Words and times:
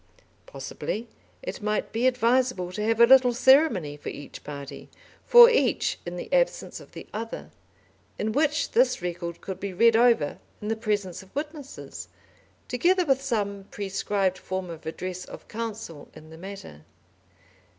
Possibly 0.47 1.09
it 1.43 1.61
might 1.61 1.91
be 1.91 2.07
advisable 2.07 2.71
to 2.71 2.83
have 2.83 2.99
a 2.99 3.05
little 3.05 3.35
ceremony 3.35 3.97
for 3.97 4.09
each 4.09 4.43
party, 4.43 4.89
for 5.27 5.47
each 5.47 5.99
in 6.07 6.15
the 6.15 6.33
absence 6.33 6.79
of 6.79 6.93
the 6.93 7.05
other, 7.13 7.51
in 8.17 8.31
which 8.31 8.71
this 8.71 8.99
record 9.03 9.41
could 9.41 9.59
be 9.59 9.73
read 9.73 9.95
over 9.95 10.39
in 10.59 10.69
the 10.69 10.75
presence 10.75 11.21
of 11.21 11.35
witnesses, 11.35 12.07
together 12.67 13.05
with 13.05 13.21
some 13.21 13.65
prescribed 13.69 14.39
form 14.39 14.71
of 14.71 14.87
address 14.87 15.23
of 15.23 15.47
counsel 15.47 16.07
in 16.15 16.31
the 16.31 16.37
matter. 16.39 16.83